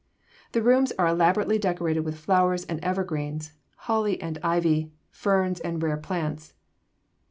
[0.53, 3.53] The rooms are elaborately decorated with flowers and evergreens,
[3.85, 6.55] holly and ivy, ferns and rare plants.